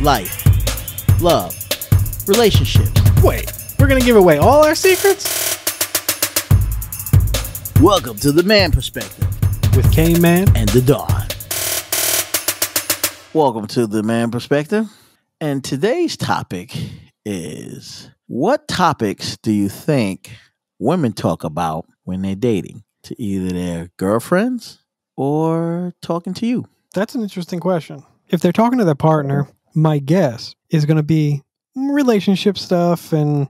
[0.00, 1.54] life, love,
[2.28, 2.92] relationships.
[3.22, 5.26] Wait, we're gonna give away all our secrets?
[7.80, 9.26] Welcome to the Man Perspective
[9.76, 10.46] With K Man.
[10.56, 11.26] and the Don.
[13.34, 14.86] Welcome to the Man Perspective.
[15.40, 16.76] And today's topic
[17.24, 20.30] is what topics do you think
[20.78, 24.78] women talk about when they're dating to either their girlfriends
[25.16, 26.66] or talking to you?
[26.94, 28.04] That's an interesting question.
[28.28, 31.42] If they're talking to their partner, my guess is gonna be
[31.74, 33.48] relationship stuff and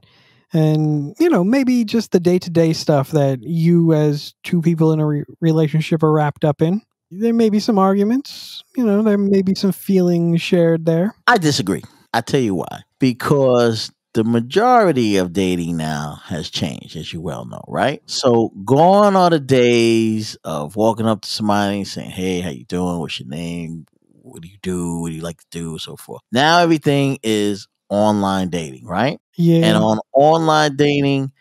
[0.53, 5.05] and you know maybe just the day-to-day stuff that you as two people in a
[5.05, 9.41] re- relationship are wrapped up in there may be some arguments you know there may
[9.41, 11.83] be some feelings shared there I disagree.
[12.11, 12.81] I tell you why.
[12.97, 18.01] Because the majority of dating now has changed, as you well know, right?
[18.07, 22.65] So gone are the days of walking up to somebody and saying, Hey, how you
[22.65, 22.97] doing?
[22.97, 23.85] What's your name?
[24.31, 24.99] What do you do?
[25.01, 25.77] What do you like to do?
[25.79, 26.21] So forth.
[26.31, 29.19] Now everything is online dating, right?
[29.37, 31.31] yeah And on online dating,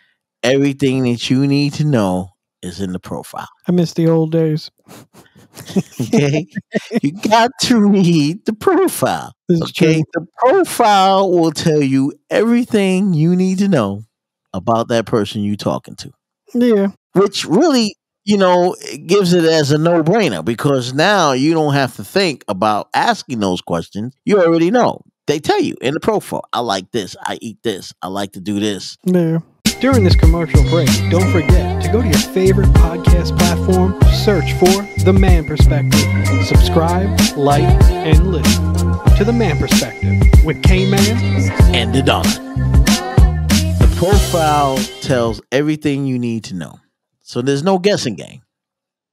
[0.43, 2.31] everything that you need to know
[2.63, 3.49] is in the profile.
[3.69, 4.71] i miss the old days
[6.01, 6.47] Okay.
[7.03, 9.33] you got to read the profile.
[9.63, 10.05] Okay, true.
[10.15, 14.03] the profile will tell you everything you need to know
[14.53, 16.11] about that person you're talking to,
[16.55, 17.97] yeah which really,
[18.29, 22.05] you know, it gives it as a no brainer because now you don't have to
[22.05, 24.15] think about asking those questions.
[24.27, 25.01] You already know.
[25.27, 28.41] They tell you in the profile, I like this, I eat this, I like to
[28.41, 28.99] do this.
[29.05, 29.39] Yeah.
[29.81, 34.83] During this commercial break, don't forget to go to your favorite podcast platform, search for
[35.05, 36.01] The Man Perspective,
[36.47, 38.75] subscribe, like, and listen
[39.17, 41.51] to The Man Perspective with K Man.
[41.75, 42.25] and the Don.
[42.25, 46.79] The profile tells everything you need to know.
[47.29, 48.41] So there's no guessing game.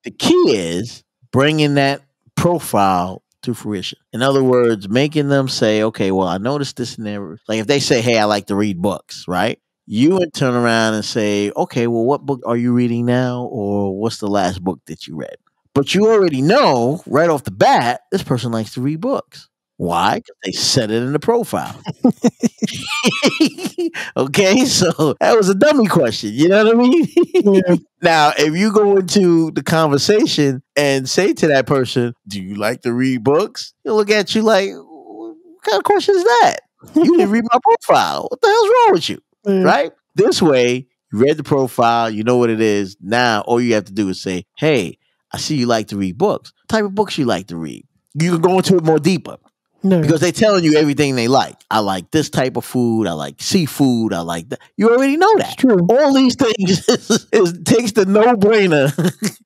[0.05, 2.01] The key is bringing that
[2.35, 3.99] profile to fruition.
[4.13, 7.37] In other words, making them say, okay, well, I noticed this and there.
[7.49, 9.59] Like if they say, hey, I like to read books, right?
[9.85, 13.49] You would turn around and say, okay, well, what book are you reading now?
[13.51, 15.35] Or what's the last book that you read?
[15.73, 19.49] But you already know right off the bat, this person likes to read books.
[19.77, 20.15] Why?
[20.15, 21.77] Because they set it in the profile.
[24.17, 26.31] okay, so that was a dummy question.
[26.33, 27.07] You know what I mean?
[27.33, 27.75] Yeah.
[28.01, 32.81] now, if you go into the conversation and say to that person, Do you like
[32.83, 33.73] to read books?
[33.83, 35.35] He'll look at you like, What
[35.65, 36.57] kind of question is that?
[36.95, 38.27] You didn't read my profile.
[38.29, 39.19] What the hell's wrong with you?
[39.47, 39.61] Yeah.
[39.61, 39.91] Right?
[40.15, 42.97] This way, you read the profile, you know what it is.
[42.99, 44.97] Now, all you have to do is say, Hey,
[45.31, 46.51] I see you like to read books.
[46.63, 47.85] What type of books you like to read?
[48.15, 49.37] You can go into it more deeper
[49.85, 50.01] No.
[50.01, 51.55] because they're telling you everything they like.
[51.71, 53.07] I like this type of food.
[53.07, 54.11] I like seafood.
[54.13, 54.59] I like that.
[54.75, 55.57] You already know it's that.
[55.57, 55.77] true.
[55.89, 58.91] All these things is, is- takes the no brainer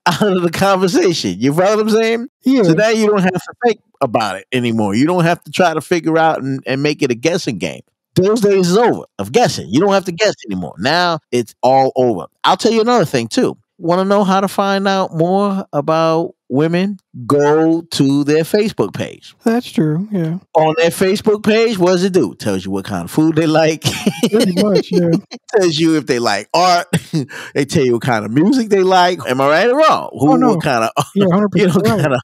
[0.07, 1.35] out of the conversation.
[1.37, 2.27] You follow what I'm saying?
[2.43, 2.63] Yeah.
[2.63, 4.95] So now you don't have to think about it anymore.
[4.95, 7.81] You don't have to try to figure out and, and make it a guessing game.
[8.15, 9.67] Those days is over of guessing.
[9.69, 10.75] You don't have to guess anymore.
[10.79, 12.25] Now it's all over.
[12.43, 13.57] I'll tell you another thing too.
[13.79, 16.97] Want to know how to find out more about women?
[17.25, 20.07] Go to their Facebook page That's true.
[20.11, 20.39] Yeah.
[20.55, 22.33] on their Facebook page, what does it do?
[22.35, 23.83] Tells you what kind of food they like.
[24.31, 24.89] Pretty much.
[24.91, 25.09] Yeah.
[25.55, 26.87] tells you if they like art.
[27.53, 29.19] they tell you what kind of music they like.
[29.27, 30.09] Am I right or wrong?
[30.19, 30.49] Who, Oh, no.
[30.55, 32.01] What kind of You're 100 you know, right.
[32.01, 32.21] kind of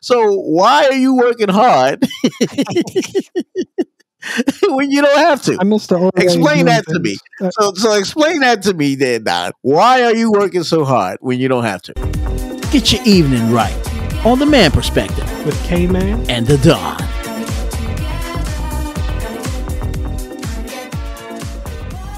[0.00, 2.02] so why are you working hard
[4.68, 5.56] when you don't have to?
[5.60, 7.16] I missed the old Explain doing that to me.
[7.40, 9.52] Uh, So, so explain that to me, then, Don.
[9.62, 11.92] Why are you working so hard when you don't have to?
[12.72, 13.74] Get your evening right
[14.26, 16.28] on the man perspective with K Man.
[16.28, 16.96] and the Don.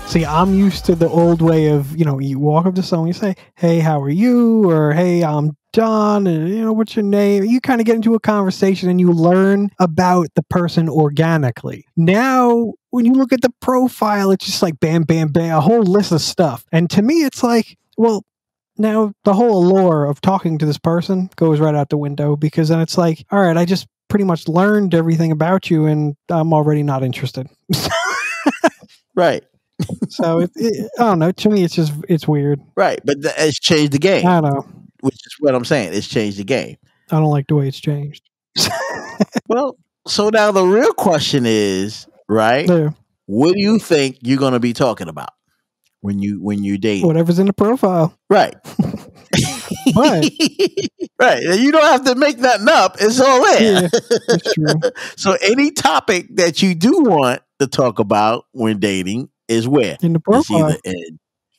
[0.06, 3.08] See, I'm used to the old way of, you know, you walk up to someone,
[3.08, 7.04] you say, "Hey, how are you?" or "Hey, I'm John," and you know, what's your
[7.04, 7.44] name?
[7.44, 11.84] You kind of get into a conversation and you learn about the person organically.
[11.96, 15.82] Now, when you look at the profile, it's just like bam, bam, bam, a whole
[15.82, 16.64] list of stuff.
[16.72, 18.24] And to me, it's like, well,
[18.76, 22.68] now the whole allure of talking to this person goes right out the window because
[22.68, 26.52] then it's like, all right, I just pretty much learned everything about you, and I'm
[26.52, 27.48] already not interested.
[29.14, 29.42] Right,
[30.10, 31.32] So it, it, I don't know.
[31.32, 32.60] To me, it's just it's weird.
[32.76, 33.00] right.
[33.04, 34.66] But it's changed the game, I don't know.
[35.00, 35.92] Which is what I'm saying.
[35.94, 36.76] It's changed the game.
[37.10, 38.22] I don't like the way it's changed.
[39.48, 42.66] Well, so now the real question is, right?
[42.68, 42.94] There,
[43.26, 45.30] What do you think you're going to be talking about
[46.02, 47.04] when you when you date?
[47.04, 48.16] whatever's in the profile.
[48.30, 48.54] Right.
[49.94, 50.30] But-
[51.20, 51.42] right.
[51.42, 52.96] You don't have to make nothing up.
[53.00, 53.88] It's all there.
[54.56, 59.96] Yeah, so any topic that you do want to talk about when dating is where?
[60.02, 60.70] In the It's profile.
[60.70, 61.18] either in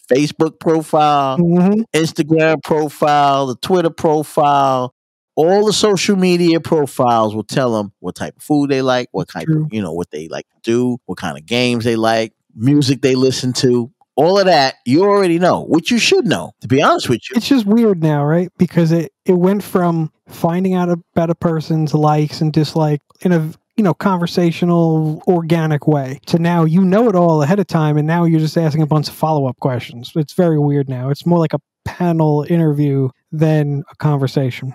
[0.10, 4.94] Facebook profile, hmm Instagram profile, the Twitter profile,
[5.40, 9.30] all the social media profiles will tell them what type of food they like, what
[9.30, 9.64] kind True.
[9.64, 13.02] of, you know, what they like to do, what kind of games they like, music
[13.02, 13.90] they listen to.
[14.16, 17.38] All of that you already know, which you should know, to be honest with you.
[17.38, 18.52] It's just weird now, right?
[18.58, 23.50] Because it, it went from finding out about a person's likes and dislikes in a
[23.80, 28.06] you know conversational, organic way to now you know it all ahead of time, and
[28.06, 30.12] now you're just asking a bunch of follow up questions.
[30.18, 31.10] It's very weird now.
[31.10, 34.74] It's more like a panel interview than a conversation.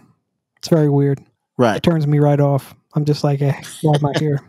[0.57, 1.21] It's very weird.
[1.59, 1.77] Right.
[1.77, 2.75] It turns me right off.
[2.95, 4.41] I'm just like, eh, why am I here?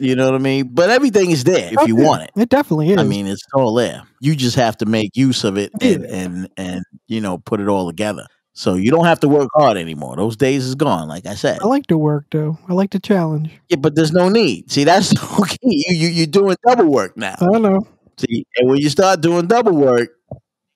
[0.00, 0.70] You know what I mean?
[0.74, 2.30] But everything is there if you want it.
[2.36, 2.98] It definitely is.
[2.98, 4.02] I mean, it's all there.
[4.20, 6.08] You just have to make use of it and, Yeah.
[6.10, 8.26] and and you know put it all together.
[8.58, 10.16] So you don't have to work hard anymore.
[10.16, 11.06] Those days is gone.
[11.06, 12.58] Like I said, I like to work though.
[12.68, 13.52] I like to challenge.
[13.68, 14.68] yeah, but there's no need.
[14.72, 15.56] See, that's okay.
[15.62, 17.36] You you you're doing double work now.
[17.40, 17.86] I don't know.
[18.16, 20.10] See, and when you start doing double work,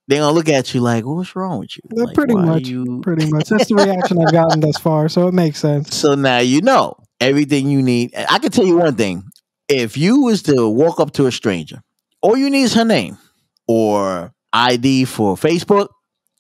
[0.07, 2.69] they're gonna look at you like, "What's wrong with you?" Yeah, Like, pretty much.
[2.69, 3.01] You...
[3.03, 3.49] Pretty much.
[3.49, 5.93] That's the reaction I've gotten thus far, so it makes sense.
[5.93, 8.15] So now you know everything you need.
[8.15, 9.25] I can tell you one thing:
[9.69, 11.83] if you was to walk up to a stranger,
[12.21, 13.19] all you need is her name
[13.67, 15.89] or ID for Facebook.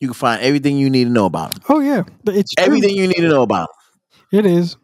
[0.03, 1.63] You can find everything you need to know about them.
[1.69, 2.67] Oh yeah, but it's true.
[2.67, 4.41] Everything you need to know about them.
[4.41, 4.77] It is.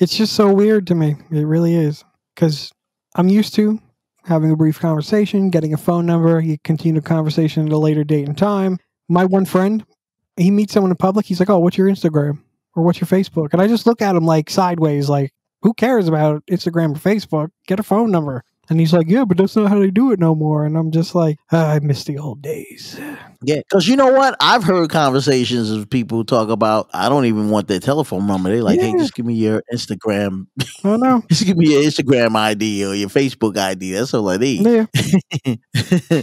[0.00, 1.16] It's just so weird to me.
[1.30, 2.04] It really is.
[2.34, 2.70] Because
[3.16, 3.80] I'm used to
[4.26, 8.04] having a brief conversation, getting a phone number, you continue the conversation at a later
[8.04, 8.76] date and time.
[9.08, 9.82] My one friend,
[10.36, 12.38] he meets someone in public, he's like, Oh, what's your Instagram?
[12.76, 13.54] Or what's your Facebook?
[13.54, 15.32] And I just look at him like sideways, like,
[15.62, 17.48] who cares about Instagram or Facebook?
[17.66, 18.44] Get a phone number.
[18.70, 20.64] And he's like, Yeah, but that's not how they do it no more.
[20.64, 22.98] And I'm just like, "Ah, I miss the old days.
[23.42, 24.36] Yeah, because you know what?
[24.40, 26.88] I've heard conversations of people talk about.
[26.92, 28.50] I don't even want their telephone number.
[28.50, 30.46] They're like, hey, just give me your Instagram,
[30.84, 31.22] I know.
[31.28, 33.92] just give me your Instagram ID or your Facebook ID.
[33.92, 34.66] That's all I need.
[34.66, 34.86] Yeah.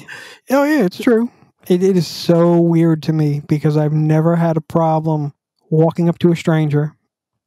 [0.49, 1.29] Oh yeah, it's true.
[1.67, 5.33] It, it is so weird to me because I've never had a problem
[5.69, 6.95] walking up to a stranger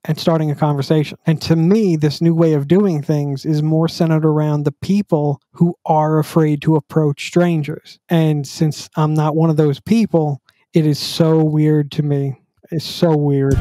[0.04, 1.18] and starting a conversation.
[1.26, 5.40] And to me, this new way of doing things is more centered around the people
[5.52, 7.98] who are afraid to approach strangers.
[8.08, 10.40] And since I'm not one of those people,
[10.72, 12.40] it is so weird to me.
[12.70, 13.54] It's so weird.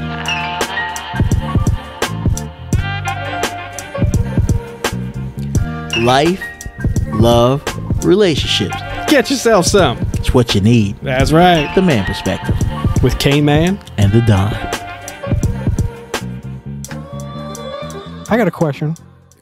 [5.98, 6.42] Life,
[7.14, 7.62] love,
[8.06, 8.76] relationships.
[9.08, 9.98] Get yourself some.
[10.14, 10.98] It's what you need.
[11.02, 11.74] That's right.
[11.76, 12.56] The man perspective
[13.04, 13.80] With K Man.
[13.98, 14.69] and the Don.
[18.32, 18.96] I got a question.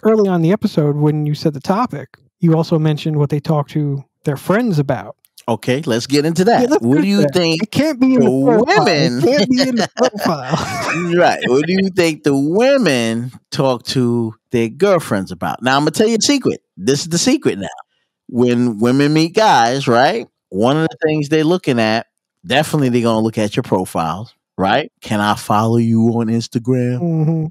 [0.04, 3.40] Early on in the episode, when you said the topic, you also mentioned what they
[3.40, 5.18] talk to their friends about.
[5.50, 6.70] Okay, let's get into that.
[6.70, 7.28] Yeah, what do you there.
[7.34, 7.64] think?
[7.64, 10.56] It can't be in the women- can't be in the profile.
[11.18, 11.40] right.
[11.48, 15.62] What do you think the women talk to their girlfriends about?
[15.62, 16.62] Now, I'm going to tell you a secret.
[16.78, 17.68] This is the secret now.
[18.30, 20.28] When women meet guys, right?
[20.50, 22.08] One of the things they're looking at,
[22.46, 24.92] definitely they're going to look at your profiles, right?
[25.02, 27.00] Can I follow you on Instagram?
[27.00, 27.46] hmm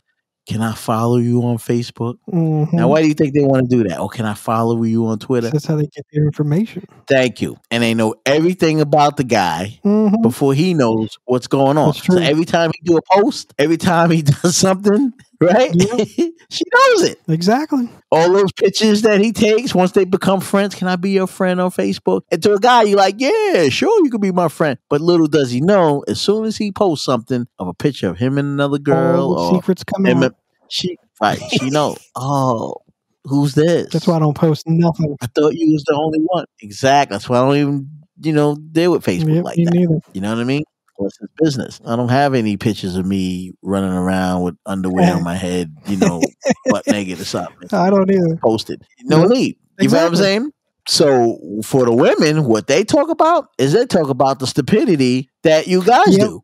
[0.46, 2.19] Can I follow you on Facebook?
[2.31, 3.98] hmm Now, why do you think they want to do that?
[3.98, 5.50] Or can I follow you on Twitter?
[5.50, 6.84] That's how they get their information.
[7.08, 7.56] Thank you.
[7.70, 11.94] And they know everything about the guy hmm before he knows what's going on.
[11.94, 15.70] So every time he do a post, every time he does something, right?
[15.74, 16.04] Yeah.
[16.50, 17.20] she knows it.
[17.28, 17.88] Exactly.
[18.10, 21.60] All those pictures that he takes once they become friends, can I be your friend
[21.60, 22.22] on Facebook?
[22.30, 24.78] And to a guy, you're like, yeah, sure, you can be my friend.
[24.88, 28.18] But little does he know, as soon as he posts something of a picture of
[28.18, 30.34] him and another girl, All the or secrets come out.
[30.68, 32.76] she, right, she know, oh,
[33.25, 33.92] who's this?
[33.92, 35.16] That's why I don't post nothing.
[35.20, 36.44] I thought you was the only one.
[36.61, 37.14] Exactly.
[37.14, 37.90] That's why I don't even,
[38.22, 39.75] you know, deal with Facebook Yep, like that.
[39.75, 39.99] neither.
[40.12, 40.62] You know what I mean?
[40.98, 41.80] What's his business?
[41.86, 45.96] I don't have any pictures of me running around with underwear on my head, you
[45.96, 46.22] know,
[46.70, 47.68] butt naked or something.
[47.72, 48.36] I don't either.
[48.42, 48.82] Posted.
[49.04, 49.58] No need.
[49.78, 50.52] You know what I'm saying?
[50.88, 55.66] So for the women, what they talk about is they talk about the stupidity that
[55.66, 56.20] you guys Yep.
[56.28, 56.42] do.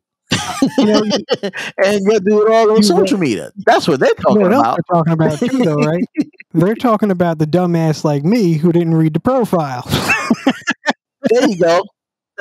[0.78, 1.50] You know, you-
[1.84, 3.52] and you do it all on social media.
[3.66, 4.76] That's what they're talking about.
[4.76, 6.04] they're talking about too, though, right?
[6.54, 9.82] they're talking about the dumbass like me who didn't read the profile.
[11.30, 11.82] There you go.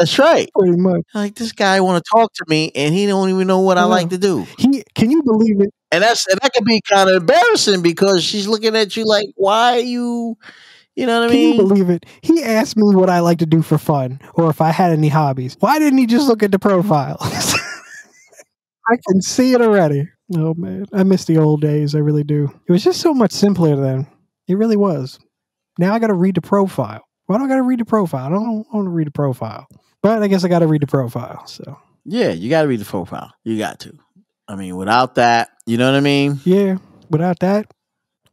[0.01, 0.50] That's right.
[0.58, 1.01] Pretty much.
[1.13, 3.81] Like this guy want to talk to me and he don't even know what I
[3.81, 4.48] I like to do.
[4.58, 5.70] He can you believe it?
[5.91, 9.27] And that's and that could be kind of embarrassing because she's looking at you like,
[9.36, 10.38] why are you
[10.96, 11.58] you know what I Can you mean?
[11.67, 12.08] believe it?
[12.24, 15.10] He asked me what I like to do for fun or if I had any
[15.10, 15.55] hobbies.
[15.60, 17.17] Why didn't he just look at the profile?
[17.22, 20.10] I can see it already.
[20.36, 21.93] Oh man, I miss the old days.
[21.93, 22.50] I really do.
[22.67, 24.08] It was just so much simpler then.
[24.48, 25.20] It really was.
[25.77, 27.03] Now I got to read the profile.
[27.27, 28.25] Why do I got to read the profile?
[28.25, 29.67] I don't want to read the profile,
[30.01, 31.46] but I guess I got to read the profile.
[31.48, 33.31] So yeah, you gotta read the profile.
[33.43, 33.93] You got to.
[34.48, 36.39] I mean, without that, you know what I mean?
[36.43, 36.77] yeah,
[37.10, 37.72] without that,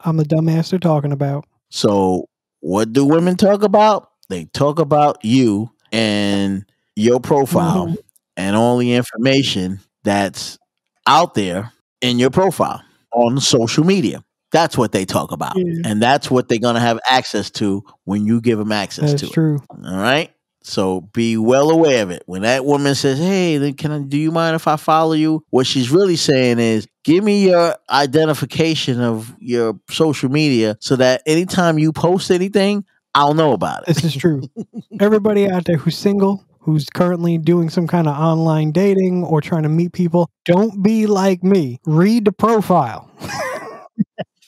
[0.01, 1.45] I'm the dumbass they're talking about.
[1.71, 2.29] So
[2.61, 4.11] what do women talk about?
[4.29, 6.65] They talk about you and
[6.97, 7.97] your profile Mhm.
[8.37, 10.59] and all the information that's
[11.07, 12.83] out there in your profile
[13.13, 14.25] on social media.
[14.51, 15.57] That's what they talk about.
[15.57, 15.83] Yeah.
[15.85, 19.23] And that's what they're going to have access to when you give them access That's
[19.23, 19.33] to it.
[19.33, 19.61] true.
[19.71, 20.31] All right.
[20.69, 22.23] So be well aware of it.
[22.27, 25.43] When that woman says, "Hey, then can I, do you mind if I follow you?"
[25.51, 31.23] What she's really saying is, "Give me your identification of your social media so that
[31.27, 32.85] anytime you post anything,
[33.15, 34.43] I'll know about it." This is true.
[35.01, 39.63] Everybody out there who's single, who's currently doing some kind of online dating or trying
[39.63, 41.81] to meet people, don't be like me.
[41.87, 43.11] Read the profile.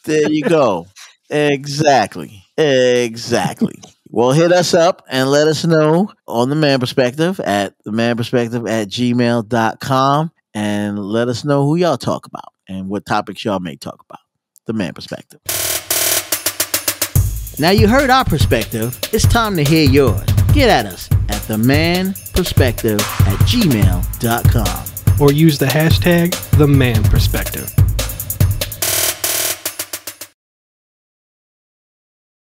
[0.04, 0.86] There you go.
[1.30, 2.44] exactly.
[2.56, 3.80] Exactly.
[4.12, 8.16] Well, hit us up and let us know on the man perspective at the man
[8.16, 13.60] perspective at gmail.com and let us know who y'all talk about and what topics y'all
[13.60, 14.18] may talk about.
[14.66, 15.40] The man perspective.
[17.60, 18.98] Now you heard our perspective.
[19.12, 20.24] It's time to hear yours.
[20.54, 25.20] Get at us at the man perspective at gmail.com.
[25.20, 27.72] Or use the hashtag the man perspective.